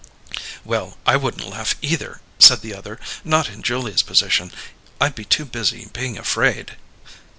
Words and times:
"Well, 0.65 0.97
I 1.05 1.15
wouldn't 1.15 1.47
laugh 1.47 1.75
either," 1.83 2.21
said 2.39 2.61
the 2.61 2.73
other. 2.73 2.99
"Not 3.23 3.49
in 3.51 3.61
Julia's 3.61 4.01
position. 4.01 4.51
I'd 4.99 5.13
be 5.13 5.25
too 5.25 5.45
busy 5.45 5.89
being 5.93 6.17
afraid." 6.17 6.75